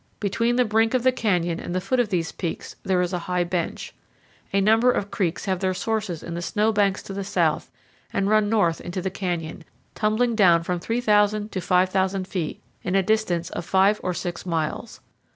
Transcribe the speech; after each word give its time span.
Between 0.19 0.55
the 0.55 0.65
brink 0.65 0.95
of 0.95 1.03
the 1.03 1.11
canyon 1.11 1.59
and 1.59 1.75
the 1.75 1.79
foot 1.79 1.99
of 1.99 2.09
these 2.09 2.31
peaks, 2.31 2.75
there 2.81 3.01
is 3.03 3.13
a 3.13 3.19
high 3.29 3.43
bench. 3.43 3.93
A 4.51 4.59
number 4.59 4.89
of 4.91 5.11
creeks 5.11 5.45
have 5.45 5.59
their 5.59 5.75
sources 5.75 6.23
in 6.23 6.33
the 6.33 6.41
snowbanks 6.41 7.03
to 7.03 7.13
the 7.13 7.23
south 7.23 7.69
and 8.11 8.27
run 8.27 8.49
north 8.49 8.81
into 8.81 8.99
the 9.03 9.11
canyon, 9.11 9.63
tumbling 9.93 10.33
down 10.33 10.63
from 10.63 10.79
3,000 10.79 11.51
to 11.51 11.61
5,000 11.61 12.27
feet 12.27 12.63
in 12.81 12.95
a 12.95 13.03
distance 13.03 13.51
of 13.51 13.63
five 13.63 13.99
or 14.01 14.15
six 14.15 14.43
miles. 14.43 15.01